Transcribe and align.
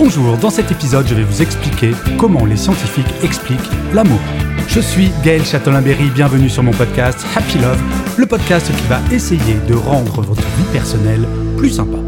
Bonjour, 0.00 0.36
dans 0.36 0.48
cet 0.48 0.70
épisode, 0.70 1.08
je 1.08 1.14
vais 1.16 1.24
vous 1.24 1.42
expliquer 1.42 1.90
comment 2.18 2.44
les 2.44 2.56
scientifiques 2.56 3.12
expliquent 3.24 3.58
l'amour. 3.92 4.20
Je 4.68 4.78
suis 4.78 5.10
Gaël 5.24 5.44
Châtelain-Berry, 5.44 6.10
bienvenue 6.10 6.48
sur 6.48 6.62
mon 6.62 6.70
podcast 6.70 7.26
Happy 7.34 7.58
Love, 7.58 7.82
le 8.16 8.24
podcast 8.24 8.68
qui 8.68 8.86
va 8.86 9.00
essayer 9.10 9.56
de 9.66 9.74
rendre 9.74 10.22
votre 10.22 10.46
vie 10.56 10.72
personnelle 10.72 11.26
plus 11.56 11.70
sympa. 11.70 11.98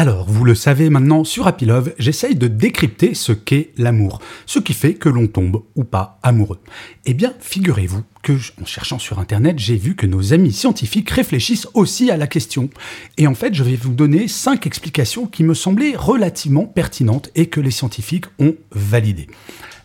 Alors, 0.00 0.26
vous 0.28 0.44
le 0.44 0.54
savez 0.54 0.90
maintenant, 0.90 1.24
sur 1.24 1.48
Happy 1.48 1.66
Love, 1.66 1.92
j'essaye 1.98 2.36
de 2.36 2.46
décrypter 2.46 3.14
ce 3.14 3.32
qu'est 3.32 3.70
l'amour, 3.76 4.20
ce 4.46 4.60
qui 4.60 4.72
fait 4.72 4.94
que 4.94 5.08
l'on 5.08 5.26
tombe 5.26 5.64
ou 5.74 5.82
pas 5.82 6.20
amoureux. 6.22 6.60
Eh 7.04 7.14
bien, 7.14 7.34
figurez-vous 7.40 8.04
que, 8.22 8.34
en 8.62 8.64
cherchant 8.64 9.00
sur 9.00 9.18
Internet, 9.18 9.58
j'ai 9.58 9.74
vu 9.74 9.96
que 9.96 10.06
nos 10.06 10.32
amis 10.32 10.52
scientifiques 10.52 11.10
réfléchissent 11.10 11.66
aussi 11.74 12.12
à 12.12 12.16
la 12.16 12.28
question. 12.28 12.70
Et 13.16 13.26
en 13.26 13.34
fait, 13.34 13.54
je 13.54 13.64
vais 13.64 13.74
vous 13.74 13.92
donner 13.92 14.28
cinq 14.28 14.68
explications 14.68 15.26
qui 15.26 15.42
me 15.42 15.52
semblaient 15.52 15.96
relativement 15.96 16.66
pertinentes 16.66 17.32
et 17.34 17.46
que 17.46 17.58
les 17.58 17.72
scientifiques 17.72 18.26
ont 18.38 18.54
validées. 18.70 19.26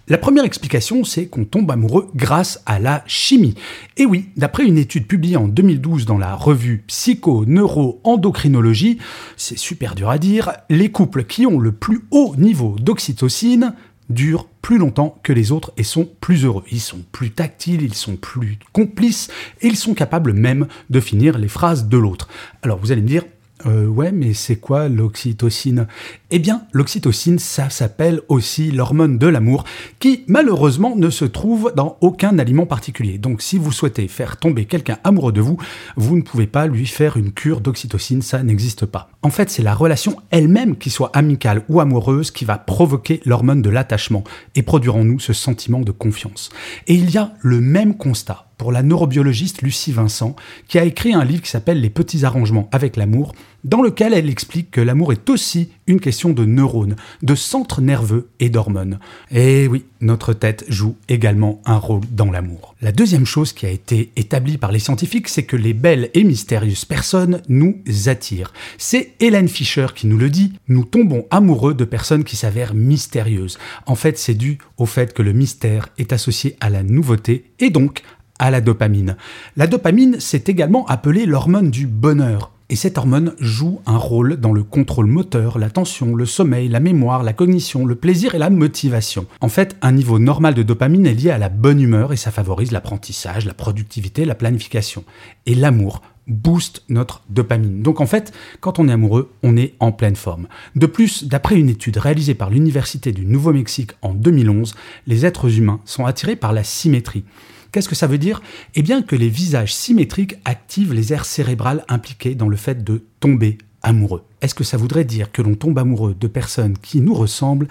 La 0.10 0.18
première 0.18 0.44
explication, 0.44 1.06
c'est 1.06 1.28
qu'on 1.28 1.46
tombe 1.46 1.72
amoureux 1.72 2.12
grâce 2.14 2.62
à 2.66 2.78
la 2.78 3.06
chimie. 3.08 3.56
Et 3.96 4.06
oui, 4.06 4.26
d'après 4.36 4.66
une 4.66 4.78
étude 4.78 5.08
publiée 5.08 5.38
en 5.38 5.48
2012 5.48 6.06
dans 6.06 6.18
la 6.18 6.36
revue 6.36 6.84
Psycho-Neuro-Endocrinologie, 6.88 8.98
c'est 9.38 9.58
super 9.58 9.96
dur 9.96 10.10
à 10.10 10.18
dire, 10.18 10.52
les 10.70 10.92
couples 10.92 11.24
qui 11.24 11.46
ont 11.46 11.58
le 11.58 11.72
plus 11.72 12.02
haut 12.12 12.36
niveau 12.38 12.76
d'oxytocine 12.82 13.76
durent 14.10 14.50
plus 14.62 14.78
longtemps 14.78 15.18
que 15.24 15.32
les 15.32 15.54
autres 15.54 15.72
et 15.78 15.84
sont 15.84 16.10
plus 16.20 16.44
heureux. 16.44 16.66
Ils 16.70 16.82
sont 16.82 17.00
plus 17.14 17.32
tactiles, 17.32 17.82
ils 17.82 17.94
sont 17.94 18.18
plus 18.18 18.60
complices 18.74 19.30
et 19.62 19.68
ils 19.68 19.78
sont 19.78 19.94
capables 19.94 20.34
même 20.34 20.68
de 20.90 21.00
finir 21.00 21.38
les 21.38 21.48
phrases 21.48 21.88
de 21.88 21.98
l'autre. 21.98 22.28
Alors 22.62 22.78
vous 22.78 22.92
allez 22.92 23.02
me 23.02 23.08
dire, 23.08 23.24
euh, 23.66 23.88
ouais, 23.88 24.12
mais 24.12 24.34
c'est 24.34 24.58
quoi 24.58 24.90
l'oxytocine? 24.90 25.88
Eh 26.32 26.40
bien, 26.40 26.64
l'oxytocine, 26.72 27.40
ça 27.40 27.70
s'appelle 27.70 28.22
aussi 28.28 28.72
l'hormone 28.72 29.18
de 29.18 29.28
l'amour, 29.28 29.64
qui 30.00 30.24
malheureusement 30.28 30.96
ne 30.96 31.10
se 31.10 31.26
trouve 31.26 31.72
dans 31.76 31.98
aucun 32.02 32.40
aliment 32.40 32.66
particulier. 32.66 33.18
Donc 33.18 33.42
si 33.42 33.58
vous 33.58 33.72
souhaitez 33.72 34.08
faire 34.08 34.38
tomber 34.38 34.66
quelqu'un 34.66 34.98
amoureux 35.04 35.32
de 35.32 35.42
vous, 35.42 35.58
vous 35.96 36.16
ne 36.16 36.22
pouvez 36.22 36.48
pas 36.48 36.68
lui 36.68 36.86
faire 36.86 37.18
une 37.18 37.32
cure 37.32 37.62
d'oxytocine, 37.62 38.22
ça 38.22 38.44
n'existe 38.44 38.86
pas. 38.86 39.10
En 39.22 39.30
fait, 39.30 39.50
c'est 39.50 39.64
la 39.64 39.74
relation 39.74 40.18
elle-même, 40.32 40.76
qui 40.76 40.90
soit 40.90 41.12
amicale 41.14 41.64
ou 41.70 41.80
amoureuse, 41.80 42.32
qui 42.32 42.46
va 42.46 42.58
provoquer 42.58 43.22
l'hormone 43.26 43.62
de 43.62 43.70
l'attachement 43.70 44.24
et 44.56 44.64
produire 44.64 44.96
en 44.96 45.04
nous 45.04 45.20
ce 45.20 45.34
sentiment 45.34 45.82
de 45.82 45.92
confiance. 45.92 46.50
Et 46.88 46.96
il 46.96 47.10
y 47.12 47.18
a 47.18 47.34
le 47.42 47.62
même 47.62 47.96
constat 47.96 48.48
la 48.72 48.84
neurobiologiste 48.84 49.62
Lucie 49.62 49.92
Vincent, 49.92 50.36
qui 50.68 50.80
a 50.80 50.86
écrit 50.86 51.14
un 51.14 51.24
livre 51.24 51.42
qui 51.42 51.50
s'appelle 51.50 51.82
Les 51.82 51.90
petits 51.90 52.26
arrangements 52.26 52.70
avec 52.72 52.96
l'amour, 52.96 53.34
dans 53.64 53.82
lequel 53.82 54.14
elle 54.14 54.30
explique 54.30 54.72
que 54.72 54.82
l'amour 54.82 55.14
est 55.14 55.30
aussi 55.30 55.70
une 55.88 56.00
question 56.00 56.32
de 56.32 56.46
neurones, 56.46 56.96
de 57.22 57.36
centres 57.36 57.82
nerveux 57.82 58.30
et 58.40 58.50
d'hormones. 58.50 59.00
Et 59.32 59.68
oui, 59.68 59.86
notre 60.02 60.34
tête 60.34 60.66
joue 60.68 60.96
également 61.08 61.62
un 61.66 61.78
rôle 61.78 62.02
dans 62.12 62.32
l'amour. 62.32 62.76
La 62.82 62.92
deuxième 62.92 63.26
chose 63.26 63.54
qui 63.54 63.66
a 63.66 63.70
été 63.70 64.12
établie 64.16 64.58
par 64.58 64.72
les 64.72 64.80
scientifiques, 64.80 65.30
c'est 65.30 65.44
que 65.44 65.56
les 65.56 65.74
belles 65.74 66.10
et 66.14 66.24
mystérieuses 66.24 66.86
personnes 66.86 67.42
nous 67.48 67.82
attirent. 68.08 68.54
C'est 68.78 69.14
Hélène 69.20 69.48
Fischer 69.48 69.88
qui 69.96 70.08
nous 70.08 70.18
le 70.18 70.30
dit, 70.30 70.54
nous 70.68 70.84
tombons 70.84 71.26
amoureux 71.32 71.74
de 71.74 71.86
personnes 71.86 72.24
qui 72.24 72.36
s'avèrent 72.36 72.74
mystérieuses. 72.74 73.58
En 73.86 73.96
fait, 73.96 74.18
c'est 74.18 74.34
dû 74.34 74.58
au 74.78 74.86
fait 74.86 75.14
que 75.14 75.22
le 75.22 75.34
mystère 75.34 75.90
est 75.98 76.14
associé 76.14 76.58
à 76.60 76.70
la 76.70 76.84
nouveauté 76.84 77.52
et 77.60 77.70
donc 77.70 78.04
à 78.40 78.52
la 78.52 78.62
dopamine. 78.62 79.16
La 79.58 79.68
dopamine, 79.68 80.18
c'est 80.20 80.50
également 80.50 80.86
appelé 80.88 81.26
l'hormone 81.26 81.72
du 81.72 81.88
bonheur. 81.88 82.52
Et 82.70 82.76
cette 82.76 82.98
hormone 82.98 83.34
joue 83.40 83.82
un 83.86 83.98
rôle 83.98 84.38
dans 84.38 84.54
le 84.54 84.64
contrôle 84.64 85.06
moteur, 85.06 85.60
l'attention, 85.60 86.16
le 86.16 86.26
sommeil, 86.26 86.70
la 86.70 86.80
mémoire, 86.80 87.22
la 87.22 87.34
cognition, 87.34 87.86
le 87.86 87.96
plaisir 87.96 88.34
et 88.34 88.40
la 88.40 88.50
motivation. 88.50 89.28
En 89.42 89.50
fait, 89.50 89.76
un 89.82 89.92
niveau 89.92 90.18
normal 90.18 90.56
de 90.56 90.64
dopamine 90.64 91.06
est 91.06 91.14
lié 91.14 91.30
à 91.30 91.38
la 91.38 91.50
bonne 91.50 91.80
humeur 91.80 92.14
et 92.14 92.18
ça 92.18 92.32
favorise 92.32 92.72
l'apprentissage, 92.72 93.46
la 93.46 93.54
productivité, 93.54 94.26
la 94.26 94.34
planification. 94.34 95.04
Et 95.46 95.56
l'amour 95.56 96.02
booste 96.28 96.84
notre 96.90 97.22
dopamine. 97.30 97.82
Donc 97.82 98.02
en 98.02 98.06
fait, 98.06 98.34
quand 98.60 98.80
on 98.80 98.88
est 98.88 98.94
amoureux, 98.94 99.32
on 99.44 99.58
est 99.58 99.74
en 99.80 99.92
pleine 99.92 100.16
forme. 100.16 100.48
De 100.76 100.86
plus, 100.86 101.26
d'après 101.26 101.60
une 101.60 101.70
étude 101.70 101.98
réalisée 101.98 102.34
par 102.34 102.50
l'Université 102.50 103.12
du 103.12 103.26
Nouveau-Mexique 103.26 103.92
en 104.02 104.14
2011, 104.14 104.76
les 105.08 105.26
êtres 105.26 105.58
humains 105.58 105.80
sont 105.86 106.06
attirés 106.06 106.36
par 106.36 106.54
la 106.54 106.64
symétrie. 106.64 107.26
Qu'est-ce 107.74 107.90
que 107.90 107.96
ça 107.96 108.06
veut 108.06 108.20
dire? 108.20 108.44
Eh 108.76 108.84
bien 108.84 109.02
que 109.02 109.16
les 109.16 109.30
visages 109.30 109.74
symétriques 109.74 110.36
activent 110.46 110.94
les 110.94 111.12
aires 111.12 111.26
cérébrales 111.26 111.84
impliquées 111.90 112.36
dans 112.36 112.48
le 112.48 112.56
fait 112.56 112.84
de 112.84 113.04
tomber 113.20 113.58
amoureux. 113.82 114.22
Est-ce 114.42 114.54
que 114.54 114.64
ça 114.64 114.78
voudrait 114.78 115.06
dire 115.06 115.32
que 115.32 115.42
l'on 115.42 115.56
tombe 115.56 115.80
amoureux 115.80 116.16
de 116.18 116.28
personnes 116.28 116.78
qui 116.78 117.02
nous 117.02 117.16
ressemblent? 117.16 117.68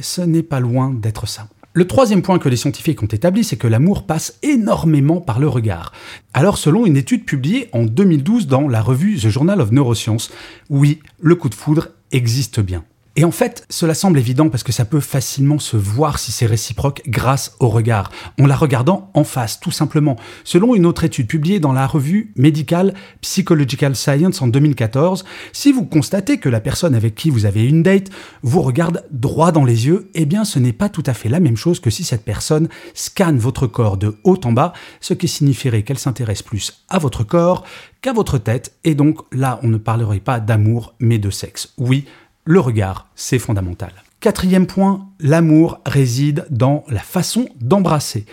Ce 0.00 0.20
n'est 0.20 0.44
pas 0.44 0.60
loin 0.60 0.94
d'être 0.94 1.26
ça. 1.26 1.48
Le 1.72 1.88
troisième 1.88 2.22
point 2.22 2.38
que 2.38 2.48
les 2.48 2.56
scientifiques 2.56 3.02
ont 3.02 3.06
établi, 3.06 3.42
c'est 3.42 3.56
que 3.56 3.66
l'amour 3.66 4.06
passe 4.06 4.38
énormément 4.44 5.20
par 5.20 5.40
le 5.40 5.48
regard. 5.48 5.92
Alors 6.32 6.56
selon 6.56 6.86
une 6.86 6.96
étude 6.96 7.24
publiée 7.24 7.68
en 7.72 7.82
2012 7.82 8.46
dans 8.46 8.68
la 8.68 8.82
revue 8.82 9.16
The 9.16 9.30
Journal 9.30 9.60
of 9.60 9.72
Neuroscience, 9.72 10.30
oui, 10.70 11.00
le 11.20 11.34
coup 11.34 11.48
de 11.48 11.56
foudre 11.56 11.88
existe 12.12 12.60
bien. 12.60 12.84
Et 13.16 13.24
en 13.24 13.30
fait, 13.30 13.64
cela 13.70 13.94
semble 13.94 14.18
évident 14.18 14.48
parce 14.48 14.64
que 14.64 14.72
ça 14.72 14.84
peut 14.84 14.98
facilement 14.98 15.60
se 15.60 15.76
voir 15.76 16.18
si 16.18 16.32
c'est 16.32 16.46
réciproque 16.46 17.02
grâce 17.06 17.54
au 17.60 17.68
regard, 17.68 18.10
en 18.40 18.46
la 18.46 18.56
regardant 18.56 19.10
en 19.14 19.22
face, 19.22 19.60
tout 19.60 19.70
simplement. 19.70 20.16
Selon 20.42 20.74
une 20.74 20.84
autre 20.84 21.04
étude 21.04 21.28
publiée 21.28 21.60
dans 21.60 21.72
la 21.72 21.86
revue 21.86 22.32
médicale 22.34 22.92
Psychological 23.20 23.94
Science 23.94 24.42
en 24.42 24.48
2014, 24.48 25.24
si 25.52 25.70
vous 25.70 25.84
constatez 25.84 26.38
que 26.38 26.48
la 26.48 26.60
personne 26.60 26.96
avec 26.96 27.14
qui 27.14 27.30
vous 27.30 27.46
avez 27.46 27.64
une 27.64 27.84
date 27.84 28.10
vous 28.42 28.62
regarde 28.62 29.04
droit 29.12 29.52
dans 29.52 29.64
les 29.64 29.86
yeux, 29.86 30.10
eh 30.14 30.26
bien 30.26 30.44
ce 30.44 30.58
n'est 30.58 30.72
pas 30.72 30.88
tout 30.88 31.04
à 31.06 31.14
fait 31.14 31.28
la 31.28 31.38
même 31.38 31.56
chose 31.56 31.78
que 31.78 31.90
si 31.90 32.02
cette 32.02 32.24
personne 32.24 32.68
scanne 32.94 33.38
votre 33.38 33.68
corps 33.68 33.96
de 33.96 34.16
haut 34.24 34.40
en 34.42 34.50
bas, 34.50 34.72
ce 35.00 35.14
qui 35.14 35.28
signifierait 35.28 35.82
qu'elle 35.82 35.98
s'intéresse 35.98 36.42
plus 36.42 36.84
à 36.88 36.98
votre 36.98 37.22
corps 37.22 37.64
qu'à 38.02 38.12
votre 38.12 38.36
tête, 38.36 38.74
et 38.84 38.94
donc 38.94 39.20
là 39.32 39.58
on 39.62 39.68
ne 39.68 39.78
parlerait 39.78 40.20
pas 40.20 40.38
d'amour 40.38 40.94
mais 40.98 41.18
de 41.18 41.30
sexe. 41.30 41.72
Oui, 41.78 42.04
le 42.44 42.60
regard, 42.60 43.08
c'est 43.14 43.38
fondamental. 43.38 43.92
Quatrième 44.20 44.66
point, 44.66 45.08
l'amour 45.18 45.80
réside 45.86 46.46
dans 46.50 46.84
la 46.88 47.00
façon 47.00 47.46
d'embrasser. 47.60 48.26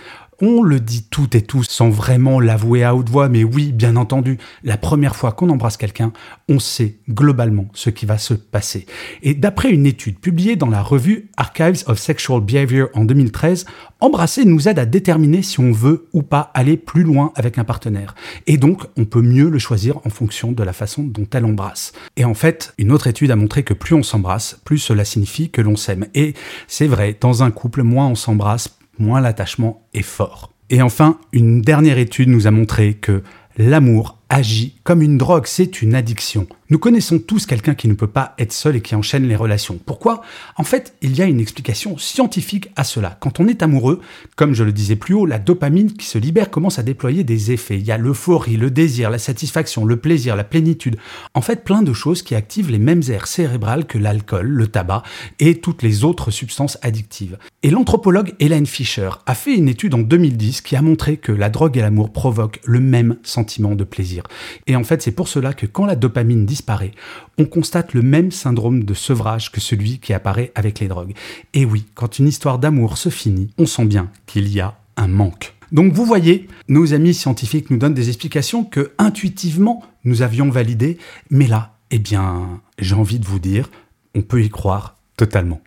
On 0.43 0.63
le 0.63 0.79
dit 0.79 1.05
tout 1.07 1.37
et 1.37 1.43
tous 1.43 1.65
sans 1.69 1.91
vraiment 1.91 2.39
l'avouer 2.39 2.83
à 2.83 2.95
haute 2.95 3.09
voix, 3.09 3.29
mais 3.29 3.43
oui, 3.43 3.71
bien 3.71 3.95
entendu, 3.95 4.39
la 4.63 4.75
première 4.75 5.15
fois 5.15 5.33
qu'on 5.33 5.49
embrasse 5.49 5.77
quelqu'un, 5.77 6.13
on 6.49 6.57
sait 6.57 6.97
globalement 7.07 7.67
ce 7.73 7.91
qui 7.91 8.07
va 8.07 8.17
se 8.17 8.33
passer. 8.33 8.87
Et 9.21 9.35
d'après 9.35 9.69
une 9.69 9.85
étude 9.85 10.17
publiée 10.17 10.55
dans 10.55 10.69
la 10.69 10.81
revue 10.81 11.29
Archives 11.37 11.83
of 11.85 11.99
Sexual 11.99 12.41
Behavior 12.41 12.89
en 12.95 13.05
2013, 13.05 13.67
embrasser 13.99 14.43
nous 14.43 14.67
aide 14.67 14.79
à 14.79 14.87
déterminer 14.87 15.43
si 15.43 15.59
on 15.59 15.71
veut 15.71 16.07
ou 16.11 16.23
pas 16.23 16.49
aller 16.55 16.75
plus 16.75 17.03
loin 17.03 17.31
avec 17.35 17.59
un 17.59 17.63
partenaire. 17.63 18.15
Et 18.47 18.57
donc, 18.57 18.87
on 18.97 19.05
peut 19.05 19.21
mieux 19.21 19.47
le 19.47 19.59
choisir 19.59 19.97
en 20.05 20.09
fonction 20.09 20.51
de 20.51 20.63
la 20.63 20.73
façon 20.73 21.03
dont 21.03 21.27
elle 21.33 21.45
embrasse. 21.45 21.91
Et 22.17 22.25
en 22.25 22.33
fait, 22.33 22.73
une 22.79 22.91
autre 22.91 23.05
étude 23.05 23.29
a 23.29 23.35
montré 23.35 23.61
que 23.61 23.75
plus 23.75 23.93
on 23.93 24.01
s'embrasse, 24.01 24.59
plus 24.65 24.79
cela 24.79 25.05
signifie 25.05 25.51
que 25.51 25.61
l'on 25.61 25.75
s'aime. 25.75 26.07
Et 26.15 26.33
c'est 26.67 26.87
vrai, 26.87 27.15
dans 27.21 27.43
un 27.43 27.51
couple, 27.51 27.83
moins 27.83 28.07
on 28.07 28.15
s'embrasse, 28.15 28.75
moins 29.01 29.21
l'attachement 29.21 29.87
est 29.93 30.01
fort. 30.01 30.53
Et 30.69 30.81
enfin, 30.81 31.17
une 31.33 31.61
dernière 31.61 31.97
étude 31.97 32.29
nous 32.29 32.47
a 32.47 32.51
montré 32.51 32.93
que 32.93 33.23
l'amour 33.57 34.17
agit 34.31 34.75
comme 34.83 35.01
une 35.01 35.17
drogue, 35.17 35.45
c'est 35.45 35.81
une 35.81 35.93
addiction. 35.93 36.47
Nous 36.69 36.79
connaissons 36.79 37.19
tous 37.19 37.45
quelqu'un 37.45 37.75
qui 37.75 37.89
ne 37.89 37.95
peut 37.95 38.07
pas 38.07 38.33
être 38.39 38.53
seul 38.53 38.77
et 38.77 38.81
qui 38.81 38.95
enchaîne 38.95 39.27
les 39.27 39.35
relations. 39.35 39.77
Pourquoi? 39.85 40.21
En 40.55 40.63
fait, 40.63 40.93
il 41.01 41.17
y 41.17 41.21
a 41.21 41.25
une 41.25 41.41
explication 41.41 41.97
scientifique 41.97 42.69
à 42.77 42.85
cela. 42.85 43.17
Quand 43.19 43.41
on 43.41 43.47
est 43.49 43.61
amoureux, 43.61 43.99
comme 44.37 44.53
je 44.53 44.63
le 44.63 44.71
disais 44.71 44.95
plus 44.95 45.13
haut, 45.13 45.25
la 45.25 45.37
dopamine 45.37 45.91
qui 45.91 46.05
se 46.05 46.17
libère 46.17 46.49
commence 46.49 46.79
à 46.79 46.83
déployer 46.83 47.25
des 47.25 47.51
effets. 47.51 47.77
Il 47.77 47.85
y 47.85 47.91
a 47.91 47.97
l'euphorie, 47.97 48.55
le 48.55 48.71
désir, 48.71 49.09
la 49.09 49.19
satisfaction, 49.19 49.83
le 49.83 49.97
plaisir, 49.97 50.37
la 50.37 50.45
plénitude. 50.45 50.95
En 51.33 51.41
fait, 51.41 51.65
plein 51.65 51.81
de 51.81 51.91
choses 51.91 52.21
qui 52.21 52.33
activent 52.33 52.71
les 52.71 52.79
mêmes 52.79 53.03
aires 53.09 53.27
cérébrales 53.27 53.85
que 53.85 53.97
l'alcool, 53.97 54.47
le 54.47 54.67
tabac 54.67 55.03
et 55.39 55.59
toutes 55.59 55.83
les 55.83 56.05
autres 56.05 56.31
substances 56.31 56.77
addictives. 56.83 57.37
Et 57.63 57.69
l'anthropologue 57.69 58.33
Hélène 58.39 58.65
Fischer 58.65 59.09
a 59.25 59.35
fait 59.35 59.55
une 59.55 59.67
étude 59.67 59.93
en 59.93 59.99
2010 59.99 60.61
qui 60.61 60.77
a 60.77 60.81
montré 60.81 61.17
que 61.17 61.33
la 61.33 61.49
drogue 61.49 61.77
et 61.77 61.81
l'amour 61.81 62.13
provoquent 62.13 62.61
le 62.63 62.79
même 62.79 63.17
sentiment 63.23 63.75
de 63.75 63.83
plaisir 63.83 64.20
Et 64.67 64.75
en 64.75 64.83
fait, 64.83 65.01
c'est 65.01 65.11
pour 65.11 65.27
cela 65.27 65.53
que 65.53 65.65
quand 65.65 65.85
la 65.85 65.95
dopamine 65.95 66.45
disparaît, 66.45 66.91
on 67.37 67.45
constate 67.45 67.93
le 67.93 68.01
même 68.01 68.31
syndrome 68.31 68.83
de 68.83 68.93
sevrage 68.93 69.51
que 69.51 69.61
celui 69.61 69.99
qui 69.99 70.13
apparaît 70.13 70.51
avec 70.55 70.79
les 70.79 70.87
drogues. 70.87 71.13
Et 71.53 71.65
oui, 71.65 71.85
quand 71.95 72.19
une 72.19 72.27
histoire 72.27 72.59
d'amour 72.59 72.97
se 72.97 73.09
finit, 73.09 73.49
on 73.57 73.65
sent 73.65 73.85
bien 73.85 74.09
qu'il 74.25 74.47
y 74.47 74.59
a 74.59 74.77
un 74.97 75.07
manque. 75.07 75.53
Donc 75.71 75.93
vous 75.93 76.05
voyez, 76.05 76.47
nos 76.67 76.93
amis 76.93 77.13
scientifiques 77.13 77.69
nous 77.69 77.77
donnent 77.77 77.93
des 77.93 78.09
explications 78.09 78.63
que 78.63 78.91
intuitivement 78.97 79.83
nous 80.03 80.21
avions 80.21 80.49
validées, 80.49 80.97
mais 81.29 81.47
là, 81.47 81.75
eh 81.91 81.99
bien, 81.99 82.61
j'ai 82.79 82.95
envie 82.95 83.19
de 83.19 83.25
vous 83.25 83.39
dire, 83.39 83.69
on 84.15 84.21
peut 84.21 84.43
y 84.43 84.49
croire 84.49 84.95
totalement. 85.17 85.61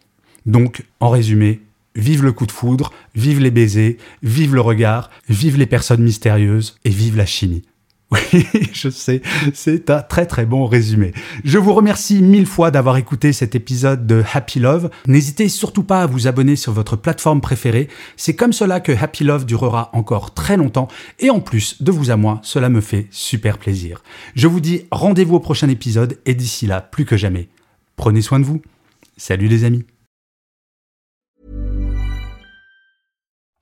Donc, 0.46 0.84
en 1.00 1.10
résumé, 1.10 1.60
vive 1.94 2.24
le 2.24 2.32
coup 2.32 2.46
de 2.46 2.52
foudre, 2.52 2.92
vive 3.14 3.40
les 3.40 3.50
baisers, 3.50 3.96
vive 4.22 4.54
le 4.54 4.60
regard, 4.60 5.10
vive 5.28 5.56
les 5.56 5.66
personnes 5.66 6.02
mystérieuses 6.02 6.76
et 6.84 6.90
vive 6.90 7.16
la 7.16 7.26
chimie. 7.26 7.62
Oui, 8.14 8.46
je 8.72 8.88
sais, 8.88 9.22
c'est 9.52 9.90
un 9.90 10.02
très 10.02 10.26
très 10.26 10.46
bon 10.46 10.66
résumé. 10.66 11.12
Je 11.44 11.58
vous 11.58 11.72
remercie 11.72 12.22
mille 12.22 12.46
fois 12.46 12.70
d'avoir 12.70 12.96
écouté 12.96 13.32
cet 13.32 13.54
épisode 13.54 14.06
de 14.06 14.22
Happy 14.32 14.60
Love. 14.60 14.90
N'hésitez 15.06 15.48
surtout 15.48 15.82
pas 15.82 16.02
à 16.02 16.06
vous 16.06 16.26
abonner 16.26 16.56
sur 16.56 16.72
votre 16.72 16.96
plateforme 16.96 17.40
préférée. 17.40 17.88
C'est 18.16 18.36
comme 18.36 18.52
cela 18.52 18.80
que 18.80 18.92
Happy 18.92 19.24
Love 19.24 19.46
durera 19.46 19.90
encore 19.92 20.34
très 20.34 20.56
longtemps. 20.56 20.88
Et 21.18 21.30
en 21.30 21.40
plus, 21.40 21.82
de 21.82 21.90
vous 21.90 22.10
à 22.10 22.16
moi, 22.16 22.40
cela 22.42 22.68
me 22.68 22.80
fait 22.80 23.06
super 23.10 23.58
plaisir. 23.58 24.02
Je 24.34 24.46
vous 24.46 24.60
dis 24.60 24.82
rendez-vous 24.90 25.36
au 25.36 25.40
prochain 25.40 25.68
épisode 25.68 26.18
et 26.26 26.34
d'ici 26.34 26.66
là, 26.66 26.80
plus 26.80 27.04
que 27.04 27.16
jamais, 27.16 27.48
prenez 27.96 28.22
soin 28.22 28.40
de 28.40 28.44
vous. 28.44 28.62
Salut 29.16 29.48
les 29.48 29.64
amis. 29.64 29.84